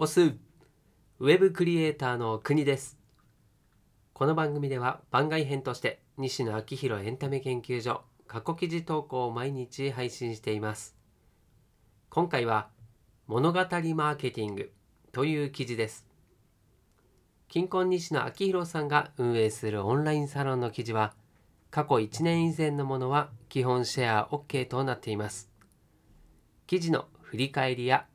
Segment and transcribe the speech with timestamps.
[0.00, 2.96] オスウェブクリエイターの国です。
[4.12, 10.94] この番組では番外編として西野昭弘エンタメ研究所過去記事投稿を毎日配信しています。
[12.10, 12.68] 今回は
[13.26, 14.70] 物語マーケティング
[15.10, 16.06] という記事です。
[17.48, 21.12] 近婚西野昭弘さんが運営するオンラインサロンの記事は
[21.72, 25.50] 過去1年以前のものは基本シェア OK となっています。
[26.68, 28.06] 記事の振り返りや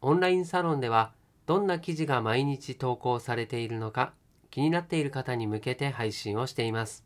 [0.00, 1.10] オンラインサロンでは
[1.46, 4.12] どんな記事が毎日投稿されているのか
[4.50, 7.04] 気になっている方に向けて配信をしています。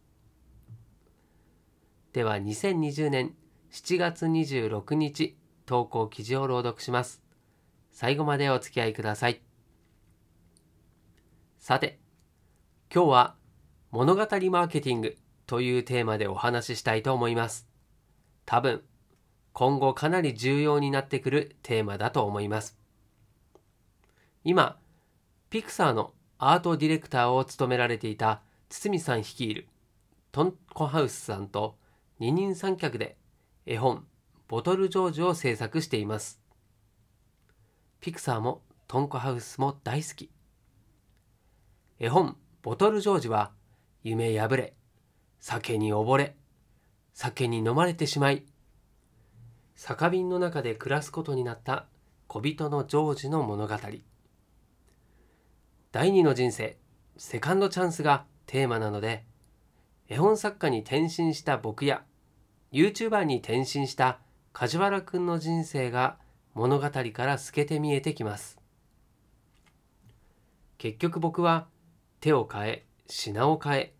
[2.12, 3.34] では2020年
[3.70, 7.22] 7月26日投稿記事を朗読します。
[7.92, 9.40] 最後までお付き合いください。
[11.58, 11.98] さて
[12.94, 13.34] 今日は
[13.90, 17.68] 物語マーケティングというテーマでお話ししたいと思います。
[18.44, 18.82] 多分
[19.52, 22.78] 今後かなり重要になってくるテーマだと思います。
[24.48, 24.78] 今、
[25.50, 29.66] ピクサーのアートディレクターを務められていた堤さん率いる
[30.30, 31.76] トンコハウスさんと
[32.20, 33.16] 二人三脚で
[33.66, 34.06] 絵本
[34.46, 36.40] ボトルジョージを制作しています。
[37.98, 40.30] ピクサーもトンコハウスも大好き。
[41.98, 43.50] 絵本ボトルジョージは
[44.04, 44.74] 夢破れ、
[45.40, 46.36] 酒に溺れ、
[47.14, 48.44] 酒に飲まれてしまい、
[49.74, 51.86] 酒瓶の中で暮らすことになった
[52.28, 53.74] 小人のジョージの物語。
[55.92, 56.76] 第二の人生
[57.16, 59.24] セカンドチャンスがテーマなので
[60.08, 62.04] 絵本作家に転身した僕や
[62.72, 64.18] YouTuber に転身した
[64.52, 66.18] 梶原くんの人生が
[66.54, 68.58] 物語から透けて見えてきます。
[70.78, 71.66] 結局僕は
[72.20, 73.94] 手を変え品を変え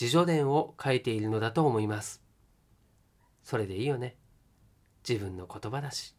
[0.00, 2.22] 自助伝を書いているのだと思います。
[3.42, 4.16] それでいいよね。
[5.08, 6.14] 自分の言葉だし。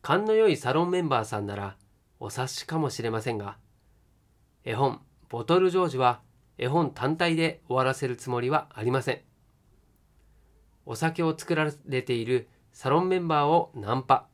[0.00, 1.76] 勘の良いサロンメンバーさんなら
[2.24, 3.58] お察しかもしれませんが
[4.62, 6.22] 絵本「ボトルジョージ」は
[6.56, 9.22] 絵本単体で終わらせるつもりはありません。
[10.86, 14.28] お酒を作られているサロンメンバーをナンパ。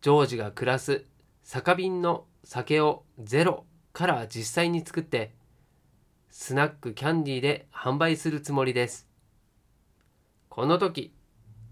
[0.00, 1.04] ジョージが暮らす
[1.42, 5.34] 酒瓶の酒をゼロから実際に作って
[6.30, 9.06] スナックキャンディーで販売するつもりです。
[10.48, 11.14] この時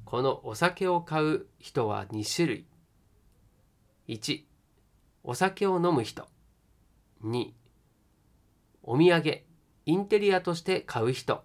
[0.04, 2.66] このお酒を買う人は2種類。
[4.08, 4.55] 1
[5.28, 6.28] お酒を飲む人。
[7.24, 7.50] 2
[8.84, 9.40] お土産
[9.84, 11.42] インテリアとして買う人。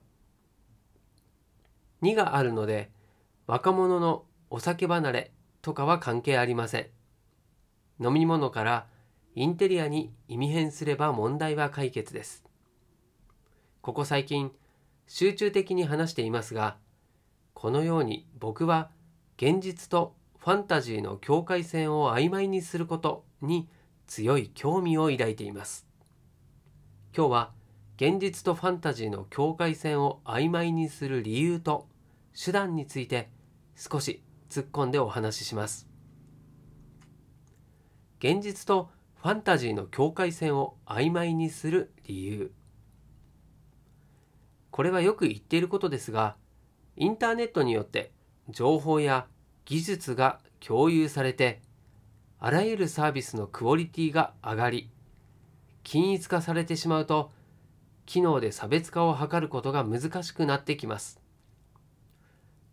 [2.03, 2.91] 2があるので
[3.47, 5.31] 若者のお酒離れ
[5.63, 6.89] とかは関係ありません。
[7.99, 8.85] 飲み物から
[9.33, 12.45] インテリアに意味変すれば問題は解決です。
[13.81, 14.51] ここ最近
[15.07, 16.77] 集中的に話していますが
[17.55, 18.91] このように僕は
[19.37, 23.69] 現実とファンタジーの境界線を曖昧にすることに
[24.07, 25.87] 強い興味を抱いています。
[27.15, 27.51] 今日は
[27.97, 31.87] 現実とファンタジーの境界線を曖昧にする理由と
[32.33, 33.29] 手段について
[33.75, 35.87] 少し突っ込んでお話しします。
[38.19, 38.89] 現実と
[39.21, 42.51] ファンタジーの境界線を曖昧にする理由。
[44.71, 46.35] これはよく言っていることですが、
[46.95, 48.11] インターネットによって
[48.49, 49.27] 情報や
[49.65, 51.61] 技術が共有されて
[52.43, 54.89] あらゆるサービスのクオリティが上がり
[55.83, 57.31] 均一化されてしまうと
[58.07, 61.21] 機能で差別化を図ることが難しくなってきます。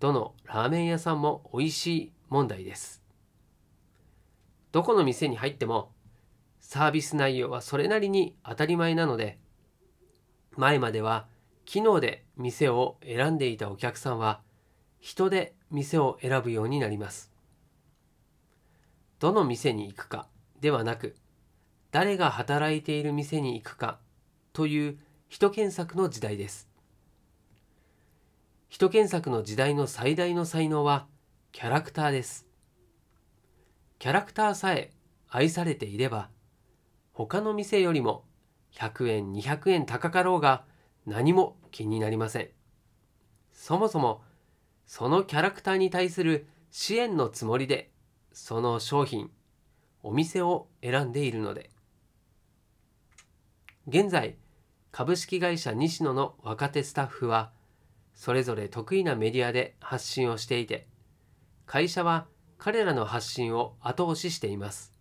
[0.01, 3.03] どのラーメン屋さんも美味しい問題です。
[4.73, 5.93] どこの店に入っても
[6.61, 9.37] サービス内容はそれなりに当たり前なので
[10.57, 11.27] 前までは
[11.67, 14.41] 機能で店を選んでいたお客さんは
[14.99, 17.38] 人で店を選ぶようになります。
[19.19, 20.29] どの店に行くか
[20.61, 21.17] ではなく
[21.91, 23.99] 誰が働いている店に行くか
[24.53, 24.99] という
[25.29, 26.69] 人検索の時代です。
[28.69, 31.07] 人検索の時代の最大の才能は
[31.53, 32.47] キャラクターです。
[33.99, 34.92] キャラクターさえ
[35.28, 36.28] 愛されていれば
[37.13, 38.25] 他の店よりも
[38.75, 40.65] 100円200円高かろうが
[41.07, 42.48] 何も気になりません。
[43.53, 44.22] そもそも
[44.87, 47.91] そのキャラクターに対する支援のつもりで
[48.41, 49.31] その商品
[50.03, 51.71] お店を選んでいるので。
[53.89, 54.37] 現在
[54.93, 57.51] 株式会社西野の若手スタッフは
[58.15, 60.87] それぞれ得意なメディアで発信をしていて
[61.67, 62.27] 会社は
[62.59, 64.93] 彼らの発信を後押ししています。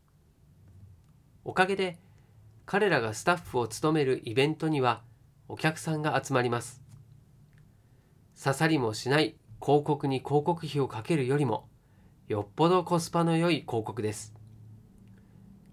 [1.45, 1.99] おかげで
[2.65, 5.03] 彼らがスタッフを務めるイベントには
[5.47, 6.81] お客さんが集まります。
[8.43, 11.69] 刺さりもしない広告に広告費をかけるよりも
[12.27, 14.33] よっぽどコスパの良い広告です。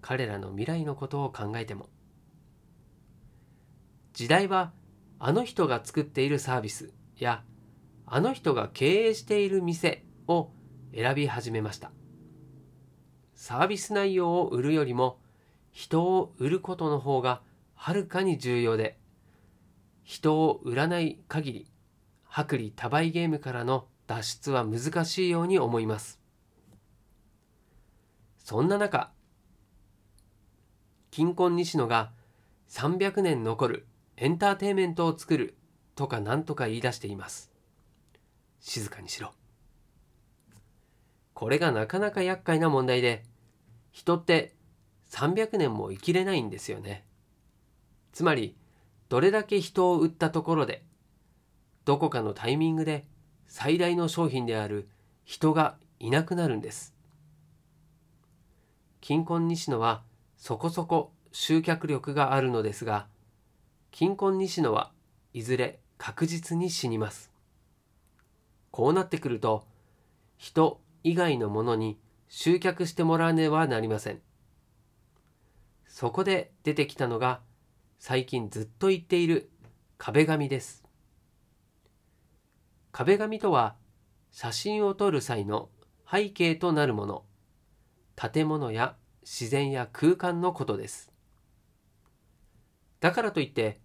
[0.01, 1.89] 彼らの未来のことを考えても。
[4.12, 4.73] 時代は
[5.19, 7.43] あの人が作っているサービスや
[8.06, 10.51] あの人が経営している店を
[10.95, 11.91] 選び始めました。
[13.35, 15.19] サービス内容を売るよりも
[15.73, 17.43] 人を売ることの方が
[17.75, 18.97] はるかに重要で
[20.05, 21.67] 人を売らない限り
[22.31, 26.23] 薄利多売ゲームからの脱出は難しいように思います。
[28.44, 29.11] そんな中
[31.11, 32.12] 金婚西野が
[32.69, 33.87] 300年残る
[34.19, 35.56] エンターテインメントを作る
[35.94, 37.50] とか何とか言い出しています。
[38.61, 39.32] 静かにしろ。
[41.32, 43.23] これがなかなか厄介な問題で
[43.93, 44.52] 人って
[45.11, 47.06] 300年も生きれないんですよね。
[48.12, 48.56] つまり
[49.08, 50.85] どれだけ人を売ったところで
[51.87, 53.06] どこかのタイミングで
[53.46, 54.91] 最大の商品である
[55.25, 56.94] 人がいなくなるんです。
[59.06, 60.01] 金婚西野は
[60.39, 63.06] そこそこ集客力があるのですが
[63.91, 64.93] 金婚西野は
[65.35, 67.31] いずれ確実に死にます。
[68.71, 69.67] こうなってくると
[70.39, 71.99] 人以外のものに
[72.31, 74.23] 集客してもらわねばなりません。
[75.87, 77.41] そこで出てきたのが
[77.99, 79.51] 最近ずっと言っている
[79.99, 80.83] 壁紙です。
[82.91, 83.75] 壁紙とは
[84.31, 85.69] 写真を撮る際の
[86.11, 87.25] 背景となるもの。
[88.17, 91.13] 建物や自然や空間のことです。
[93.01, 93.81] だからといって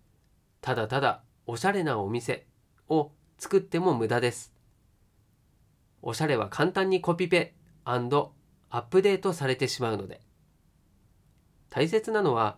[0.62, 2.48] ただただおしゃれなお店
[2.88, 4.54] を作っても無駄です。
[6.02, 7.54] おしゃれは簡単にコピペ
[7.84, 10.22] アップデートされてしまうので。
[11.70, 12.58] 大切なのは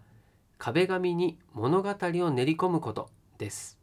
[0.57, 3.79] 壁紙に物語を練り込むことです。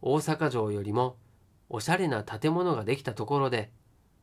[0.00, 1.16] 大阪城よりも
[1.68, 3.70] おしゃれな建物ができたところで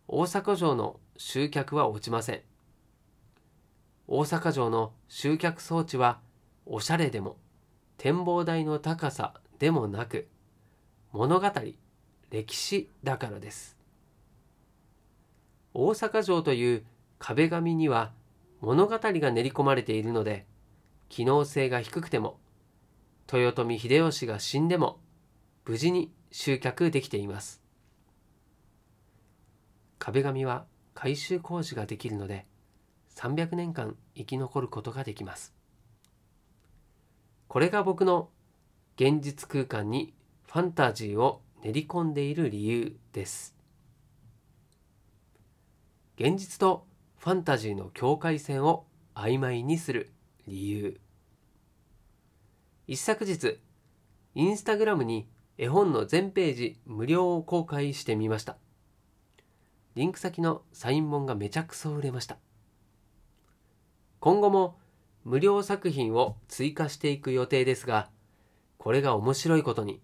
[0.07, 2.41] 大阪城の集客は落ちません。
[4.07, 6.19] 大阪城の集客装置は
[6.67, 7.37] おしゃれでも
[7.97, 10.27] 展望台の高さでもなく
[11.11, 11.51] 物語
[12.29, 13.77] 歴史だからです。
[15.73, 16.85] 大阪城という
[17.17, 18.11] 壁紙には
[18.61, 20.45] 物語が練り込まれているので
[21.09, 22.37] 機能性が低くても
[23.33, 24.99] 豊臣秀吉が死んでも
[25.65, 27.64] 無事に集客できています。
[30.05, 32.45] 壁紙は改修工事ができるので
[33.15, 35.55] 300年間生き残ることができます。
[37.47, 38.29] これが僕の
[38.97, 40.13] 現実空間に
[40.45, 43.55] ファンタジーを練り込んでいる理由です。
[46.19, 46.85] 現実と
[47.17, 48.85] ファンタジーの境界線を
[49.15, 50.11] 曖昧にする
[50.47, 50.99] 理由。
[52.85, 53.57] 一昨日
[54.35, 55.27] インスタグラムに
[55.57, 58.57] 絵本の全ページ無料公開してみました。
[59.95, 62.37] リンク先のサイン本がめちゃくそ売れました。
[64.19, 64.77] 今後も
[65.23, 68.09] 無料作品を追加していく予定ですが
[68.77, 70.01] これが面白いことに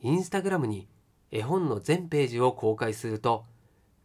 [0.00, 0.88] インスタグラムに
[1.30, 3.46] 絵本の全ページを公開すると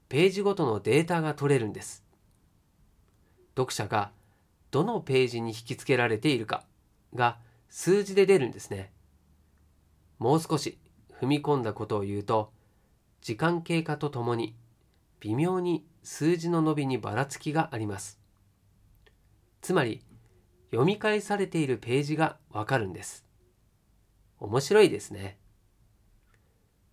[0.08, 2.04] ページごとのデータが取れるんです。
[3.56, 4.12] 読者が
[4.72, 6.64] どのページに引き付けられているか
[7.14, 7.38] が
[7.70, 8.92] 数字で出るんですね。
[10.18, 10.78] もう少し
[11.22, 12.52] 踏み込んだことを言うと
[13.22, 14.56] 時間経過とともに
[15.22, 18.20] 微妙に数字の伸びにばらつきがあります。
[19.62, 20.02] つまり
[20.72, 23.26] 読み返されているページがわかるんです。
[24.40, 25.38] 面白いですね。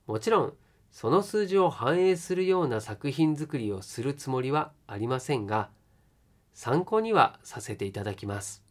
[0.06, 0.54] もちろん
[0.90, 5.68] その数字を反映するような作品作りをするつもりはありませんが
[6.54, 8.64] 参考にはさせていただきます。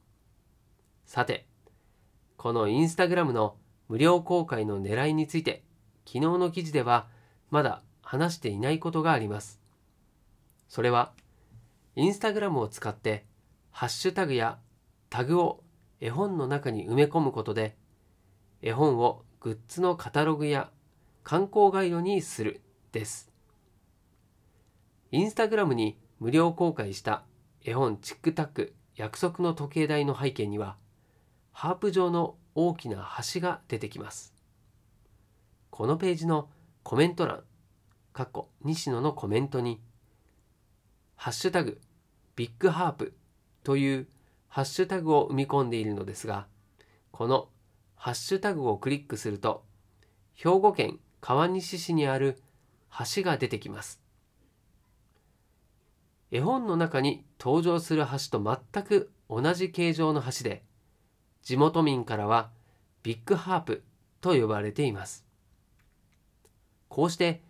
[1.05, 1.45] さて
[2.37, 3.55] このインスタグラムの
[3.87, 5.63] 無料公開の狙いについて
[6.05, 7.07] 昨日の記事では
[7.51, 9.59] まだ話していないことがあります。
[10.69, 11.11] それは
[11.95, 13.25] インスタグラムを使って
[13.71, 14.59] ハッシュタグや
[15.09, 15.63] タグを
[15.99, 17.75] 絵本の中に埋め込むことで
[18.61, 20.69] 絵本をグッズのカタログや
[21.23, 23.31] 観光ガイドにするです。
[25.11, 27.23] インスタグラムに無料公開した
[27.63, 30.77] 絵本チックタック約束の時計台の背景には
[31.51, 34.33] ハープ状の大きな橋が出てきます。
[35.69, 36.49] このページの
[36.83, 37.43] コメント欄、
[38.15, 39.81] かっこ西野のコメントに、
[41.17, 41.81] ハッシュタグ
[42.37, 43.13] ビッグハープ
[43.61, 44.07] という
[44.47, 46.47] ハッシュタグを生み込んでいるのですが、
[47.11, 47.49] この
[47.97, 49.65] ハッシュタグをクリックすると、
[50.33, 52.41] 兵庫県川西市にある
[53.15, 53.99] 橋が出てきます。
[56.31, 60.63] 絵本の中に登場する橋と全く同じ形状の橋で、
[61.43, 62.49] 地元民からは
[63.03, 63.83] ビッグハープ
[64.21, 65.25] と呼ばれています。
[66.87, 67.41] こうして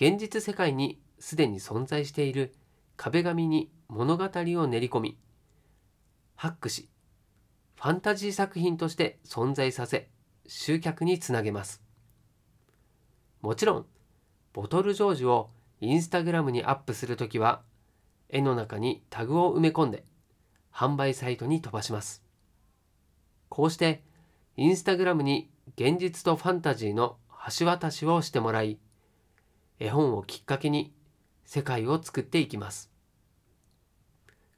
[0.00, 2.54] 現実世界にすでに存在している
[2.96, 5.18] 壁紙に物語を練り込み
[6.36, 6.88] ハックし
[7.76, 10.08] ファンタジー作品として存在させ
[10.46, 11.82] 集客につなげます。
[13.42, 13.86] もちろん
[14.54, 15.50] ボトルジョージを
[15.82, 17.60] インスタグラムにアップするときは
[18.30, 20.04] 絵の中にタグを埋め込んで
[20.72, 22.24] 販売サイトに飛ばします。
[23.50, 24.02] こうして
[24.56, 27.18] インスタグラムに現実とファンタジーの
[27.58, 28.78] 橋渡しをしてもらい
[29.80, 30.92] 絵本をきっかけに
[31.44, 32.92] 世界を作っていきます。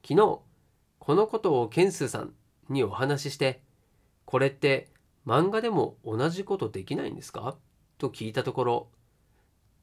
[0.07, 0.41] 昨日
[0.99, 2.35] このことをケンスーさん
[2.69, 3.63] にお話しして
[4.25, 4.89] これって
[5.25, 7.57] 漫画でも同じことできないんですか？
[7.99, 8.89] と聞いたところ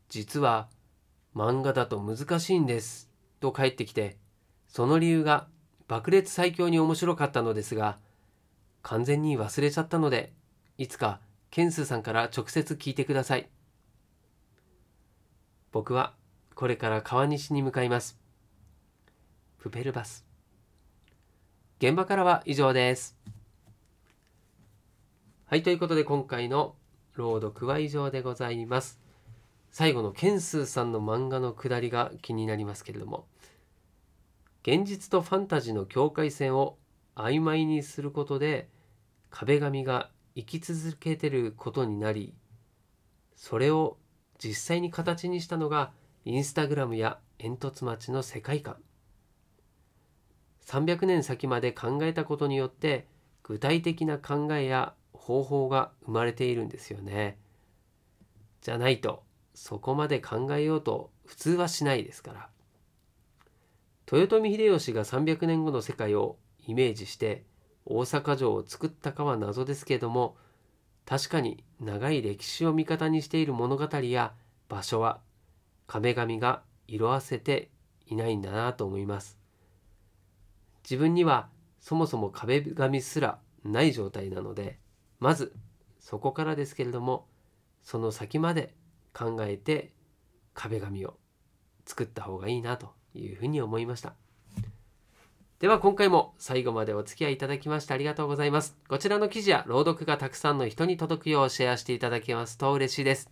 [0.09, 0.67] 実は
[1.33, 4.17] 漫画だと難しいんですと返ってきて
[4.67, 5.47] その理由が
[5.87, 7.97] 爆裂最強に面白かったのですが
[8.81, 10.33] 完全に忘れちゃったので
[10.77, 13.49] いつかケンスーさんから直接聞いてください。
[15.71, 16.13] 僕は
[16.55, 18.19] これから川西に向かいます。
[19.59, 20.25] プペルバス。
[21.79, 23.17] 現場からは以上です。
[25.45, 26.75] はいということで今回の
[27.15, 28.99] 朗読は以上でございます。
[29.71, 33.27] 最後のケンスーさんの漫画のくだりが気になりますけれども。
[34.63, 36.77] 現実とファンタジーの境界線を
[37.15, 38.69] 曖昧にすることで
[39.29, 42.33] 壁紙が生き続けてることになり
[43.35, 43.97] それを
[44.43, 45.91] 実際に形にしたのが
[46.25, 48.77] インスタグラムや煙突町の世界観
[50.65, 53.07] 300年先まで考えたことによって
[53.43, 57.39] 具体的な考えや方法が生まれているんですよね。
[58.61, 59.23] じゃないと
[59.55, 62.49] そこまで考えようと普通はしないですから。
[64.11, 67.45] 豊臣秀吉が300年後の世界をイメージして
[67.85, 70.37] 大阪城を作ったかは謎ですけれども
[71.09, 74.33] 確かに長い歴史を味方にしている物語や
[74.67, 75.21] 場所は
[75.87, 77.71] 壁紙が色あせて
[78.05, 79.39] いないんだなと思います。
[80.83, 81.49] 自分には
[81.79, 84.77] そもそも壁紙すらない状態なので
[85.19, 85.51] まず
[85.99, 87.25] そこからですけれども
[87.81, 88.75] その先まで
[89.11, 89.91] 考えて
[90.53, 91.17] 壁紙を
[91.87, 94.13] 作った方がいいなというふうに思いました。
[95.59, 98.77] では今回も最後までお付き合いいただきましてありがとうございます。
[98.87, 103.29] こちらの記事や朗読がたくさんの人に届くようシェアしていただけますと嬉しいです。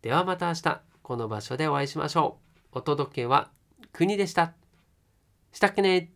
[0.00, 2.38] ではまた明日この場所でお会いしましょ
[2.72, 2.78] う。
[2.78, 3.50] お届けは
[3.92, 4.54] 国でした。
[5.52, 6.10] したっけね。